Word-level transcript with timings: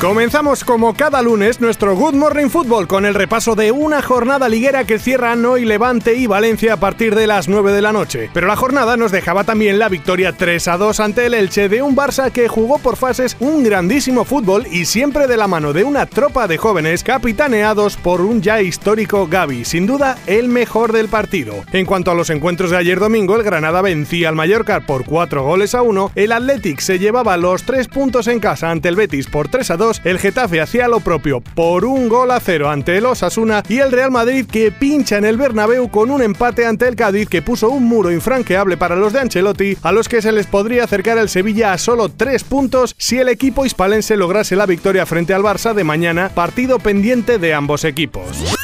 Comenzamos 0.00 0.64
como 0.64 0.94
cada 0.94 1.20
lunes 1.20 1.60
nuestro 1.60 1.94
Good 1.94 2.14
Morning 2.14 2.48
Football 2.48 2.88
con 2.88 3.04
el 3.04 3.12
repaso 3.12 3.54
de 3.54 3.70
una 3.70 4.00
jornada 4.00 4.48
liguera 4.48 4.84
que 4.84 4.98
cierran 4.98 5.44
hoy 5.44 5.66
Levante 5.66 6.16
y 6.16 6.26
Valencia 6.26 6.72
a 6.72 6.76
partir 6.78 7.14
de 7.14 7.26
las 7.26 7.48
9 7.48 7.70
de 7.72 7.82
la 7.82 7.92
noche. 7.92 8.30
Pero 8.32 8.46
la 8.46 8.56
jornada 8.56 8.96
nos 8.96 9.12
dejaba 9.12 9.44
también 9.44 9.78
la 9.78 9.90
victoria 9.90 10.32
3 10.32 10.68
a 10.68 10.78
2 10.78 11.00
ante 11.00 11.26
el 11.26 11.34
Elche 11.34 11.68
de 11.68 11.82
un 11.82 11.94
Barça 11.94 12.32
que 12.32 12.48
jugó 12.48 12.78
por 12.78 12.96
fases 12.96 13.36
un 13.40 13.62
grandísimo 13.62 14.24
fútbol 14.24 14.66
y 14.72 14.86
siempre 14.86 15.26
de 15.26 15.36
la 15.36 15.48
mano 15.48 15.74
de 15.74 15.84
una 15.84 16.06
tropa 16.06 16.48
de 16.48 16.56
jóvenes 16.56 17.04
capitaneados 17.04 17.98
por 17.98 18.22
un 18.22 18.40
ya 18.40 18.62
histórico 18.62 19.26
Gaby, 19.26 19.66
sin 19.66 19.86
duda 19.86 20.16
el 20.26 20.48
mejor 20.48 20.92
del 20.92 21.08
partido. 21.08 21.56
En 21.74 21.84
cuanto 21.84 22.10
a 22.10 22.14
los 22.14 22.30
encuentros 22.30 22.70
de 22.70 22.78
ayer 22.78 23.00
domingo, 23.00 23.36
el 23.36 23.42
Granada 23.42 23.82
vencía 23.82 24.30
al 24.30 24.34
Mallorca 24.34 24.80
por 24.80 25.04
4 25.04 25.42
goles 25.42 25.74
a 25.74 25.82
1, 25.82 26.12
el 26.14 26.32
Athletic 26.32 26.80
se 26.80 26.98
llevaba 26.98 27.36
los 27.36 27.64
3 27.64 27.86
puntos 27.88 28.28
en 28.28 28.40
casa 28.40 28.70
ante 28.70 28.88
el 28.88 28.96
Betis 28.96 29.26
por 29.26 29.48
3 29.48 29.72
a 29.72 29.76
2 29.76 29.89
el 30.04 30.18
Getafe 30.18 30.60
hacía 30.60 30.88
lo 30.88 31.00
propio 31.00 31.40
por 31.40 31.84
un 31.84 32.08
gol 32.08 32.30
a 32.30 32.40
cero 32.40 32.70
ante 32.70 32.96
el 32.96 33.06
Osasuna 33.06 33.62
y 33.68 33.78
el 33.78 33.92
Real 33.92 34.10
Madrid 34.10 34.46
que 34.46 34.70
pincha 34.70 35.16
en 35.16 35.24
el 35.24 35.36
Bernabéu 35.36 35.90
con 35.90 36.10
un 36.10 36.22
empate 36.22 36.66
ante 36.66 36.86
el 36.86 36.96
Cádiz 36.96 37.28
que 37.28 37.42
puso 37.42 37.70
un 37.70 37.84
muro 37.84 38.10
infranqueable 38.10 38.76
para 38.76 38.96
los 38.96 39.12
de 39.12 39.20
Ancelotti, 39.20 39.76
a 39.82 39.92
los 39.92 40.08
que 40.08 40.22
se 40.22 40.32
les 40.32 40.46
podría 40.46 40.84
acercar 40.84 41.18
el 41.18 41.28
Sevilla 41.28 41.72
a 41.72 41.78
solo 41.78 42.08
tres 42.08 42.44
puntos 42.44 42.94
si 42.98 43.18
el 43.18 43.28
equipo 43.28 43.66
hispalense 43.66 44.16
lograse 44.16 44.56
la 44.56 44.66
victoria 44.66 45.06
frente 45.06 45.34
al 45.34 45.42
Barça 45.42 45.74
de 45.74 45.84
mañana, 45.84 46.30
partido 46.30 46.78
pendiente 46.78 47.38
de 47.38 47.54
ambos 47.54 47.84
equipos. 47.84 48.59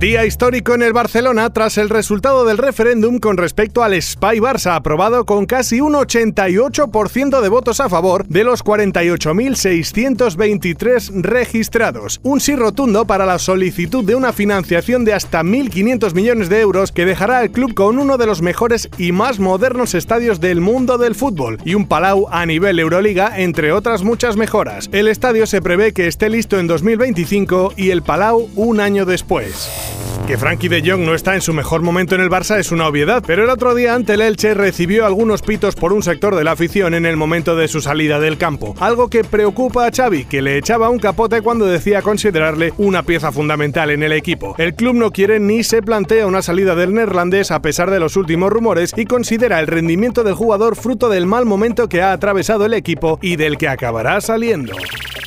Día 0.00 0.24
histórico 0.24 0.72
en 0.72 0.80
el 0.80 0.94
Barcelona 0.94 1.50
tras 1.50 1.76
el 1.76 1.90
resultado 1.90 2.46
del 2.46 2.56
referéndum 2.56 3.18
con 3.18 3.36
respecto 3.36 3.82
al 3.82 4.00
Spy 4.00 4.38
Barça 4.38 4.74
aprobado 4.74 5.26
con 5.26 5.44
casi 5.44 5.82
un 5.82 5.92
88% 5.92 7.42
de 7.42 7.48
votos 7.50 7.80
a 7.80 7.90
favor 7.90 8.26
de 8.26 8.42
los 8.42 8.64
48.623 8.64 11.20
registrados. 11.20 12.18
Un 12.22 12.40
sí 12.40 12.56
rotundo 12.56 13.04
para 13.04 13.26
la 13.26 13.38
solicitud 13.38 14.02
de 14.02 14.14
una 14.14 14.32
financiación 14.32 15.04
de 15.04 15.12
hasta 15.12 15.42
1.500 15.42 16.14
millones 16.14 16.48
de 16.48 16.60
euros 16.60 16.92
que 16.92 17.04
dejará 17.04 17.40
al 17.40 17.50
club 17.50 17.74
con 17.74 17.98
uno 17.98 18.16
de 18.16 18.24
los 18.24 18.40
mejores 18.40 18.88
y 18.96 19.12
más 19.12 19.38
modernos 19.38 19.94
estadios 19.94 20.40
del 20.40 20.62
mundo 20.62 20.96
del 20.96 21.14
fútbol 21.14 21.58
y 21.62 21.74
un 21.74 21.86
Palau 21.86 22.26
a 22.30 22.46
nivel 22.46 22.78
Euroliga 22.78 23.38
entre 23.38 23.72
otras 23.72 24.02
muchas 24.02 24.38
mejoras. 24.38 24.88
El 24.92 25.08
estadio 25.08 25.46
se 25.46 25.60
prevé 25.60 25.92
que 25.92 26.06
esté 26.06 26.30
listo 26.30 26.58
en 26.58 26.68
2025 26.68 27.74
y 27.76 27.90
el 27.90 28.02
Palau 28.02 28.48
un 28.56 28.80
año 28.80 29.04
después. 29.04 29.89
Que 30.30 30.38
Frankie 30.38 30.68
de 30.68 30.88
Jong 30.88 31.00
no 31.00 31.16
está 31.16 31.34
en 31.34 31.40
su 31.40 31.52
mejor 31.52 31.82
momento 31.82 32.14
en 32.14 32.20
el 32.20 32.30
Barça 32.30 32.56
es 32.60 32.70
una 32.70 32.86
obviedad, 32.86 33.20
pero 33.26 33.42
el 33.42 33.50
otro 33.50 33.74
día 33.74 33.96
ante 33.96 34.14
el 34.14 34.20
Elche 34.20 34.54
recibió 34.54 35.04
algunos 35.04 35.42
pitos 35.42 35.74
por 35.74 35.92
un 35.92 36.04
sector 36.04 36.36
de 36.36 36.44
la 36.44 36.52
afición 36.52 36.94
en 36.94 37.04
el 37.04 37.16
momento 37.16 37.56
de 37.56 37.66
su 37.66 37.80
salida 37.80 38.20
del 38.20 38.38
campo, 38.38 38.76
algo 38.78 39.10
que 39.10 39.24
preocupa 39.24 39.88
a 39.88 39.90
Xavi, 39.90 40.26
que 40.26 40.40
le 40.40 40.56
echaba 40.56 40.88
un 40.88 41.00
capote 41.00 41.42
cuando 41.42 41.66
decía 41.66 42.00
considerarle 42.00 42.72
una 42.78 43.02
pieza 43.02 43.32
fundamental 43.32 43.90
en 43.90 44.04
el 44.04 44.12
equipo. 44.12 44.54
El 44.56 44.74
club 44.74 44.94
no 44.94 45.10
quiere 45.10 45.40
ni 45.40 45.64
se 45.64 45.82
plantea 45.82 46.28
una 46.28 46.42
salida 46.42 46.76
del 46.76 46.94
neerlandés 46.94 47.50
a 47.50 47.60
pesar 47.60 47.90
de 47.90 47.98
los 47.98 48.14
últimos 48.14 48.52
rumores 48.52 48.92
y 48.96 49.06
considera 49.06 49.58
el 49.58 49.66
rendimiento 49.66 50.22
del 50.22 50.34
jugador 50.34 50.76
fruto 50.76 51.08
del 51.08 51.26
mal 51.26 51.44
momento 51.44 51.88
que 51.88 52.02
ha 52.02 52.12
atravesado 52.12 52.66
el 52.66 52.74
equipo 52.74 53.18
y 53.20 53.34
del 53.34 53.58
que 53.58 53.66
acabará 53.66 54.20
saliendo. 54.20 54.76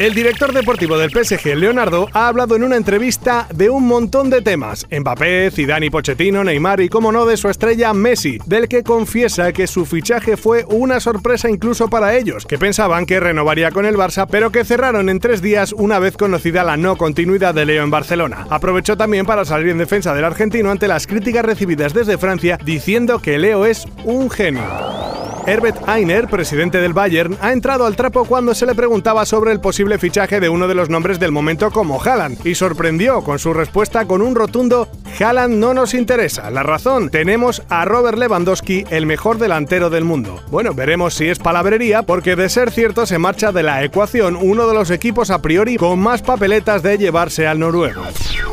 El 0.00 0.14
director 0.14 0.54
deportivo 0.54 0.96
del 0.96 1.10
PSG, 1.10 1.56
Leonardo, 1.56 2.08
ha 2.14 2.26
hablado 2.26 2.56
en 2.56 2.62
una 2.62 2.78
entrevista 2.78 3.46
de 3.52 3.68
un 3.68 3.86
montón 3.86 4.30
de 4.30 4.40
temas. 4.40 4.86
Mbappé, 4.90 5.50
Zidane 5.50 5.86
y 5.86 5.90
Pochettino, 5.90 6.44
Neymar 6.44 6.80
y, 6.80 6.88
como 6.88 7.12
no, 7.12 7.26
de 7.26 7.36
su 7.36 7.48
estrella 7.48 7.92
Messi, 7.92 8.38
del 8.46 8.68
que 8.68 8.82
confiesa 8.82 9.52
que 9.52 9.66
su 9.66 9.86
fichaje 9.86 10.36
fue 10.36 10.64
una 10.68 11.00
sorpresa 11.00 11.48
incluso 11.48 11.88
para 11.88 12.14
ellos, 12.16 12.46
que 12.46 12.58
pensaban 12.58 13.06
que 13.06 13.20
renovaría 13.20 13.70
con 13.70 13.86
el 13.86 13.96
Barça, 13.96 14.26
pero 14.30 14.50
que 14.50 14.64
cerraron 14.64 15.08
en 15.08 15.20
tres 15.20 15.42
días 15.42 15.72
una 15.72 15.98
vez 15.98 16.16
conocida 16.16 16.64
la 16.64 16.76
no 16.76 16.96
continuidad 16.96 17.54
de 17.54 17.66
Leo 17.66 17.84
en 17.84 17.90
Barcelona. 17.90 18.46
Aprovechó 18.50 18.96
también 18.96 19.26
para 19.26 19.44
salir 19.44 19.68
en 19.68 19.78
defensa 19.78 20.14
del 20.14 20.24
argentino 20.24 20.70
ante 20.70 20.88
las 20.88 21.06
críticas 21.06 21.44
recibidas 21.44 21.94
desde 21.94 22.18
Francia, 22.18 22.58
diciendo 22.64 23.20
que 23.20 23.38
Leo 23.38 23.66
es 23.66 23.86
un 24.04 24.30
genio. 24.30 25.09
Herbert 25.46 25.88
Einer, 25.88 26.28
presidente 26.28 26.78
del 26.78 26.92
Bayern, 26.92 27.36
ha 27.40 27.52
entrado 27.52 27.86
al 27.86 27.96
trapo 27.96 28.24
cuando 28.24 28.54
se 28.54 28.66
le 28.66 28.74
preguntaba 28.74 29.24
sobre 29.24 29.52
el 29.52 29.60
posible 29.60 29.98
fichaje 29.98 30.40
de 30.40 30.48
uno 30.48 30.68
de 30.68 30.74
los 30.74 30.88
nombres 30.88 31.18
del 31.18 31.32
momento 31.32 31.70
como 31.70 32.00
Haaland 32.00 32.46
y 32.46 32.54
sorprendió 32.54 33.22
con 33.22 33.38
su 33.38 33.52
respuesta 33.52 34.06
con 34.06 34.22
un 34.22 34.34
rotundo 34.34 34.88
Haaland 35.18 35.56
no 35.56 35.74
nos 35.74 35.94
interesa. 35.94 36.50
La 36.50 36.62
razón, 36.62 37.10
tenemos 37.10 37.62
a 37.68 37.84
Robert 37.84 38.18
Lewandowski, 38.18 38.84
el 38.90 39.06
mejor 39.06 39.38
delantero 39.38 39.90
del 39.90 40.04
mundo. 40.04 40.42
Bueno, 40.50 40.74
veremos 40.74 41.14
si 41.14 41.28
es 41.28 41.38
palabrería 41.38 42.02
porque 42.02 42.36
de 42.36 42.48
ser 42.48 42.70
cierto 42.70 43.06
se 43.06 43.18
marcha 43.18 43.52
de 43.52 43.62
la 43.62 43.84
ecuación 43.84 44.36
uno 44.40 44.66
de 44.66 44.74
los 44.74 44.90
equipos 44.90 45.30
a 45.30 45.42
priori 45.42 45.76
con 45.76 45.98
más 45.98 46.22
papeletas 46.22 46.82
de 46.82 46.98
llevarse 46.98 47.46
al 47.46 47.58
noruego. 47.58 48.02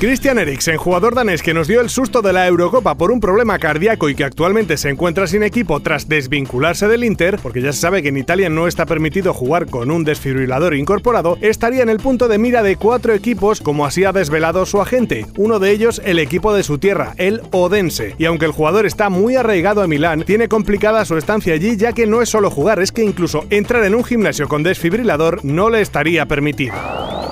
Christian 0.00 0.38
Eriksen, 0.38 0.76
jugador 0.76 1.14
danés 1.14 1.42
que 1.42 1.54
nos 1.54 1.68
dio 1.68 1.80
el 1.80 1.88
susto 1.88 2.20
de 2.20 2.32
la 2.32 2.46
Eurocopa 2.46 2.94
por 2.96 3.10
un 3.10 3.20
problema 3.20 3.58
cardíaco 3.58 4.08
y 4.08 4.14
que 4.14 4.24
actualmente 4.24 4.76
se 4.76 4.90
encuentra 4.90 5.26
sin 5.26 5.42
equipo 5.42 5.80
tras 5.80 6.08
desvincularse 6.08 6.88
del 6.88 7.04
Inter, 7.04 7.38
porque 7.42 7.62
ya 7.62 7.72
se 7.72 7.80
sabe 7.80 8.02
que 8.02 8.08
en 8.08 8.18
Italia 8.18 8.48
no 8.48 8.66
está 8.66 8.86
permitido 8.86 9.32
jugar 9.32 9.66
con 9.66 9.90
un 9.90 10.04
desfibrilador 10.04 10.74
incorporado, 10.74 11.38
estaría 11.40 11.82
en 11.82 11.88
el 11.88 11.98
punto 11.98 12.28
de 12.28 12.38
mira 12.38 12.62
de 12.62 12.76
cuatro 12.76 13.14
equipos 13.14 13.60
como 13.60 13.86
así 13.86 14.04
ha 14.04 14.12
desvelado 14.12 14.66
su 14.66 14.80
agente, 14.80 15.26
uno 15.36 15.58
de 15.58 15.70
ellos 15.70 16.02
el 16.04 16.18
equipo 16.18 16.43
de 16.52 16.62
su 16.62 16.78
tierra, 16.78 17.14
el 17.16 17.40
Odense. 17.52 18.14
Y 18.18 18.26
aunque 18.26 18.44
el 18.44 18.52
jugador 18.52 18.84
está 18.84 19.08
muy 19.08 19.36
arraigado 19.36 19.80
a 19.80 19.86
Milán, 19.86 20.24
tiene 20.24 20.48
complicada 20.48 21.04
su 21.04 21.16
estancia 21.16 21.54
allí 21.54 21.76
ya 21.76 21.92
que 21.92 22.06
no 22.06 22.20
es 22.20 22.28
solo 22.28 22.50
jugar, 22.50 22.80
es 22.80 22.92
que 22.92 23.04
incluso 23.04 23.44
entrar 23.50 23.84
en 23.84 23.94
un 23.94 24.04
gimnasio 24.04 24.48
con 24.48 24.62
desfibrilador 24.62 25.44
no 25.44 25.70
le 25.70 25.80
estaría 25.80 26.26
permitido. 26.26 26.74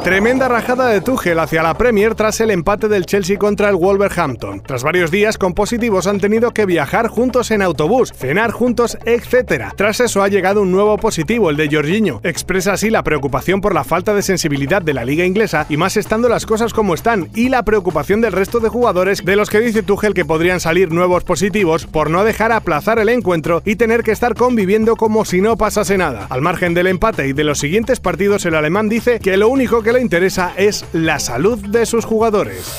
Tremenda 0.04 0.48
rajada 0.48 0.88
de 0.88 1.00
Tuchel 1.00 1.38
hacia 1.38 1.62
la 1.62 1.78
Premier 1.78 2.16
tras 2.16 2.40
el 2.40 2.50
empate 2.50 2.88
del 2.88 3.06
Chelsea 3.06 3.38
contra 3.38 3.68
el 3.68 3.76
Wolverhampton. 3.76 4.60
Tras 4.60 4.82
varios 4.82 5.12
días 5.12 5.38
con 5.38 5.54
positivos 5.54 6.08
han 6.08 6.18
tenido 6.18 6.50
que 6.50 6.66
viajar 6.66 7.06
juntos 7.06 7.52
en 7.52 7.62
autobús, 7.62 8.12
cenar 8.12 8.50
juntos, 8.50 8.98
etc. 9.04 9.66
Tras 9.76 10.00
eso 10.00 10.24
ha 10.24 10.26
llegado 10.26 10.62
un 10.62 10.72
nuevo 10.72 10.96
positivo, 10.96 11.50
el 11.50 11.56
de 11.56 11.68
Jorginho. 11.70 12.20
Expresa 12.24 12.72
así 12.72 12.90
la 12.90 13.04
preocupación 13.04 13.60
por 13.60 13.74
la 13.74 13.84
falta 13.84 14.12
de 14.12 14.22
sensibilidad 14.22 14.82
de 14.82 14.92
la 14.92 15.04
liga 15.04 15.24
inglesa 15.24 15.66
y 15.68 15.76
más 15.76 15.96
estando 15.96 16.28
las 16.28 16.46
cosas 16.46 16.74
como 16.74 16.94
están 16.94 17.28
y 17.36 17.48
la 17.48 17.62
preocupación 17.62 18.20
del 18.20 18.32
resto 18.32 18.58
de 18.58 18.70
jugadores 18.70 19.24
de 19.24 19.36
los 19.36 19.50
que 19.50 19.60
dice 19.60 19.84
Tuchel 19.84 20.14
que 20.14 20.24
podrían 20.24 20.58
salir 20.58 20.90
nuevos 20.90 21.22
positivos 21.22 21.86
por 21.86 22.10
no 22.10 22.24
dejar 22.24 22.50
aplazar 22.50 22.98
el 22.98 23.08
encuentro 23.08 23.62
y 23.64 23.76
tener 23.76 24.02
que 24.02 24.10
estar 24.10 24.34
conviviendo 24.34 24.96
como 24.96 25.24
si 25.24 25.40
no 25.40 25.56
pasase 25.56 25.96
nada. 25.96 26.26
Al 26.28 26.42
margen 26.42 26.74
del 26.74 26.88
empate 26.88 27.28
y 27.28 27.34
de 27.34 27.44
los 27.44 27.60
siguientes 27.60 28.00
partidos 28.00 28.44
el 28.46 28.56
alemán 28.56 28.88
dice 28.88 29.20
que 29.20 29.36
lo 29.36 29.48
único 29.48 29.80
que 29.84 29.91
le 29.92 30.00
interesa 30.00 30.53
es 30.56 30.84
la 30.92 31.19
salud 31.19 31.58
de 31.58 31.86
sus 31.86 32.04
jugadores. 32.04 32.72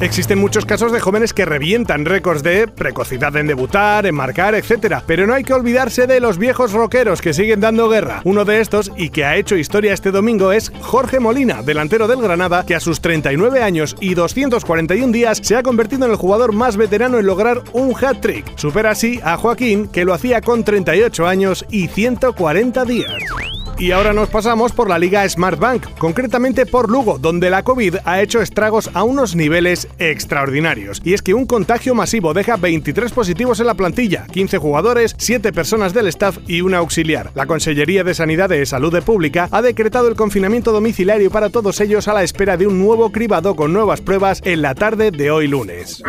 Existen 0.00 0.38
muchos 0.38 0.66
casos 0.66 0.92
de 0.92 1.00
jóvenes 1.00 1.32
que 1.32 1.46
revientan 1.46 2.04
récords 2.04 2.42
de 2.42 2.68
precocidad 2.68 3.34
en 3.36 3.46
debutar, 3.46 4.04
en 4.04 4.14
marcar, 4.14 4.54
etc. 4.54 4.98
Pero 5.06 5.26
no 5.26 5.32
hay 5.32 5.42
que 5.42 5.54
olvidarse 5.54 6.06
de 6.06 6.20
los 6.20 6.36
viejos 6.36 6.72
rockeros 6.72 7.22
que 7.22 7.32
siguen 7.32 7.60
dando 7.60 7.88
guerra. 7.88 8.20
Uno 8.24 8.44
de 8.44 8.60
estos, 8.60 8.92
y 8.96 9.08
que 9.08 9.24
ha 9.24 9.36
hecho 9.36 9.56
historia 9.56 9.94
este 9.94 10.10
domingo, 10.10 10.52
es 10.52 10.70
Jorge 10.82 11.18
Molina, 11.18 11.62
delantero 11.62 12.08
del 12.08 12.20
Granada, 12.20 12.66
que 12.66 12.74
a 12.74 12.80
sus 12.80 13.00
39 13.00 13.62
años 13.62 13.96
y 13.98 14.14
241 14.14 15.12
días 15.12 15.40
se 15.42 15.56
ha 15.56 15.62
convertido 15.62 16.04
en 16.04 16.10
el 16.10 16.18
jugador 16.18 16.52
más 16.52 16.76
veterano 16.76 17.18
en 17.18 17.24
lograr 17.24 17.62
un 17.72 17.94
hat-trick. 17.94 18.44
Supera 18.56 18.90
así 18.90 19.18
a 19.24 19.38
Joaquín, 19.38 19.88
que 19.88 20.04
lo 20.04 20.12
hacía 20.12 20.42
con 20.42 20.62
38 20.62 21.26
años 21.26 21.64
y 21.70 21.88
140 21.88 22.84
días. 22.84 23.55
Y 23.78 23.90
ahora 23.90 24.14
nos 24.14 24.30
pasamos 24.30 24.72
por 24.72 24.88
la 24.88 24.98
Liga 24.98 25.28
Smartbank, 25.28 25.98
concretamente 25.98 26.64
por 26.64 26.90
Lugo, 26.90 27.18
donde 27.18 27.50
la 27.50 27.62
COVID 27.62 27.96
ha 28.04 28.22
hecho 28.22 28.40
estragos 28.40 28.90
a 28.94 29.04
unos 29.04 29.36
niveles 29.36 29.88
extraordinarios. 29.98 31.02
Y 31.04 31.12
es 31.12 31.20
que 31.20 31.34
un 31.34 31.44
contagio 31.44 31.94
masivo 31.94 32.32
deja 32.32 32.56
23 32.56 33.12
positivos 33.12 33.60
en 33.60 33.66
la 33.66 33.74
plantilla, 33.74 34.26
15 34.32 34.56
jugadores, 34.56 35.14
7 35.18 35.52
personas 35.52 35.92
del 35.92 36.06
staff 36.06 36.38
y 36.46 36.62
una 36.62 36.78
auxiliar. 36.78 37.32
La 37.34 37.46
Consellería 37.46 38.02
de 38.02 38.14
Sanidad 38.14 38.50
y 38.50 38.64
Salud 38.64 38.96
Pública 39.02 39.48
ha 39.50 39.60
decretado 39.60 40.08
el 40.08 40.16
confinamiento 40.16 40.72
domiciliario 40.72 41.30
para 41.30 41.50
todos 41.50 41.80
ellos 41.80 42.08
a 42.08 42.14
la 42.14 42.22
espera 42.22 42.56
de 42.56 42.66
un 42.66 42.78
nuevo 42.78 43.12
cribado 43.12 43.56
con 43.56 43.74
nuevas 43.74 44.00
pruebas 44.00 44.40
en 44.44 44.62
la 44.62 44.74
tarde 44.74 45.10
de 45.10 45.30
hoy 45.30 45.48
lunes. 45.48 46.02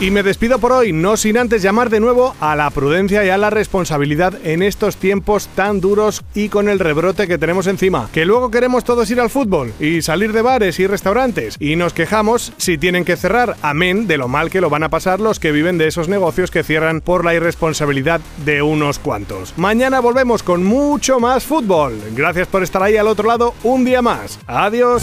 Y 0.00 0.12
me 0.12 0.22
despido 0.22 0.60
por 0.60 0.70
hoy, 0.70 0.92
no 0.92 1.16
sin 1.16 1.36
antes 1.36 1.60
llamar 1.60 1.90
de 1.90 1.98
nuevo 1.98 2.36
a 2.38 2.54
la 2.54 2.70
prudencia 2.70 3.24
y 3.24 3.30
a 3.30 3.36
la 3.36 3.50
responsabilidad 3.50 4.34
en 4.44 4.62
estos 4.62 4.96
tiempos 4.96 5.48
tan 5.56 5.80
duros 5.80 6.22
y 6.34 6.50
con 6.50 6.68
el 6.68 6.78
rebrote 6.78 7.26
que 7.26 7.36
tenemos 7.36 7.66
encima. 7.66 8.08
Que 8.12 8.24
luego 8.24 8.52
queremos 8.52 8.84
todos 8.84 9.10
ir 9.10 9.20
al 9.20 9.28
fútbol 9.28 9.72
y 9.80 10.02
salir 10.02 10.32
de 10.32 10.42
bares 10.42 10.78
y 10.78 10.86
restaurantes 10.86 11.56
y 11.58 11.74
nos 11.74 11.94
quejamos 11.94 12.52
si 12.58 12.78
tienen 12.78 13.04
que 13.04 13.16
cerrar, 13.16 13.56
amén 13.60 14.06
de 14.06 14.18
lo 14.18 14.28
mal 14.28 14.50
que 14.50 14.60
lo 14.60 14.70
van 14.70 14.84
a 14.84 14.88
pasar 14.88 15.18
los 15.18 15.40
que 15.40 15.50
viven 15.50 15.78
de 15.78 15.88
esos 15.88 16.08
negocios 16.08 16.52
que 16.52 16.62
cierran 16.62 17.00
por 17.00 17.24
la 17.24 17.34
irresponsabilidad 17.34 18.20
de 18.44 18.62
unos 18.62 19.00
cuantos. 19.00 19.52
Mañana 19.56 19.98
volvemos 19.98 20.44
con 20.44 20.62
mucho 20.62 21.18
más 21.18 21.42
fútbol. 21.42 22.00
Gracias 22.14 22.46
por 22.46 22.62
estar 22.62 22.84
ahí 22.84 22.96
al 22.96 23.08
otro 23.08 23.26
lado 23.26 23.52
un 23.64 23.84
día 23.84 24.00
más. 24.00 24.38
Adiós. 24.46 25.02